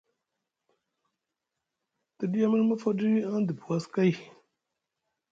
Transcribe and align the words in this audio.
Te 2.17 2.23
ɗiya 2.31 2.47
mini 2.51 2.65
mofoɗi 2.69 3.07
an 3.33 3.43
dibi 3.47 3.63
was 3.69 3.85
kay, 3.93 4.13